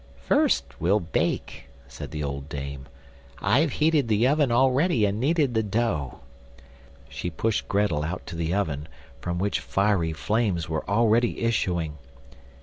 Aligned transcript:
"First 0.25 0.63
we'll 0.81 0.99
bake," 0.99 1.65
said 1.87 2.09
the 2.09 2.23
old 2.23 2.49
dame; 2.49 2.87
"I've 3.39 3.73
heated 3.73 4.07
the 4.07 4.27
oven 4.27 4.51
already 4.51 5.05
and 5.05 5.19
kneaded 5.19 5.53
the 5.53 5.61
dough." 5.61 6.21
She 7.07 7.29
pushed 7.29 7.67
Grettel 7.67 8.03
out 8.03 8.25
to 8.25 8.35
the 8.35 8.51
oven, 8.51 8.87
from 9.19 9.37
which 9.37 9.59
fiery 9.59 10.13
flames 10.13 10.67
were 10.67 10.89
already 10.89 11.41
issuing. 11.41 11.99